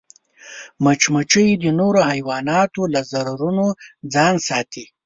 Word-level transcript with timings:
مچمچۍ 0.83 1.47
د 1.63 1.65
نورو 1.79 2.01
حیواناتو 2.11 2.81
له 2.93 3.01
ضررونو 3.11 3.65
ځان 4.13 4.35
ساتي 4.47 4.85